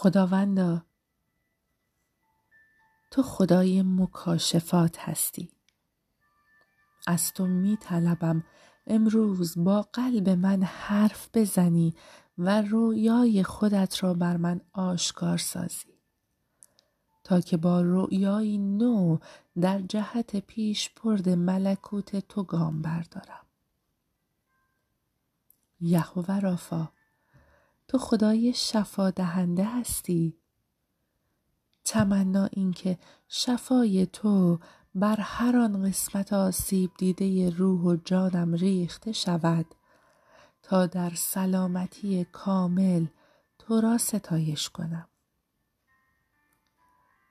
[0.00, 0.82] خداوندا
[3.10, 5.50] تو خدای مکاشفات هستی.
[7.06, 8.44] از تو می طلبم
[8.86, 11.94] امروز با قلب من حرف بزنی
[12.38, 15.98] و رویای خودت را بر من آشکار سازی.
[17.24, 19.18] تا که با رویایی نو
[19.60, 23.46] در جهت پیش پرد ملکوت تو گام بردارم.
[25.80, 26.97] یهوه رافا.
[27.88, 30.36] تو خدای شفا دهنده هستی.
[31.84, 34.58] تمنا اینکه شفای تو
[34.94, 39.66] بر هر آن قسمت آسیب دیده روح و جانم ریخته شود.
[40.62, 43.06] تا در سلامتی کامل
[43.58, 45.08] تو را ستایش کنم.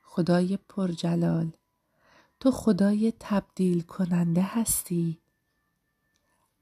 [0.02, 1.52] خدای پرجلال
[2.40, 5.20] تو خدای تبدیل کننده هستی.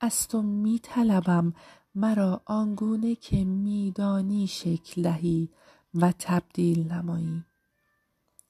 [0.01, 1.55] از تو می طلبم
[1.99, 5.49] مرا آنگونه که میدانی شکل دهی
[5.95, 7.45] و تبدیل نمایی.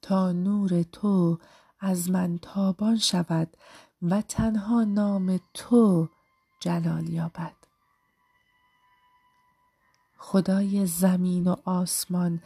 [0.03, 1.39] تا نور تو
[1.81, 3.57] از من تابان شود
[4.03, 6.09] و تنها نام تو
[6.61, 7.55] جلال یابد.
[10.19, 12.43] خدای زمین و آسمان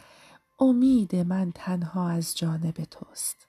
[0.59, 3.47] امید من تنها از جانب توست.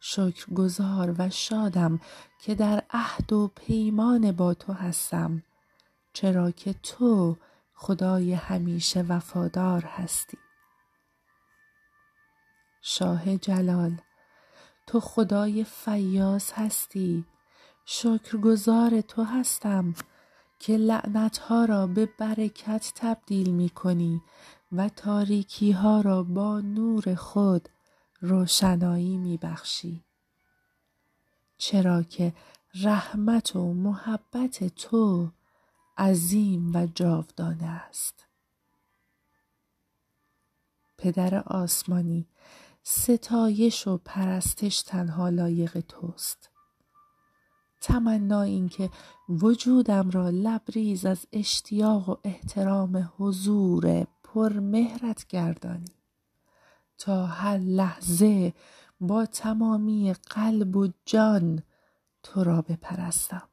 [0.00, 2.00] شکرگزار و شادم
[2.40, 5.42] که در عهد و پیمان با تو هستم.
[6.12, 7.36] چرا که تو
[7.74, 10.38] خدای همیشه وفادار هستی
[12.82, 14.00] شاه جلال
[14.86, 17.24] تو خدای فیاض هستی
[17.84, 19.94] شکرگزار تو هستم
[20.58, 24.22] که لعنتها را به برکت تبدیل می کنی
[24.72, 27.68] و تاریکی ها را با نور خود
[28.20, 30.04] روشنایی می بخشی.
[31.58, 32.32] چرا که
[32.74, 35.30] رحمت و محبت تو
[35.98, 38.26] عظیم و جاودانه است.
[40.98, 42.26] پدر آسمانی
[42.82, 46.50] ستایش و پرستش تنها لایق توست.
[47.80, 48.90] تمنا اینکه
[49.28, 55.94] وجودم را لبریز از اشتیاق و احترام حضور پرمهرت گردانی.
[56.98, 58.54] تا هر لحظه
[59.00, 61.62] با تمامی قلب و جان
[62.22, 63.48] تو را بپرستم.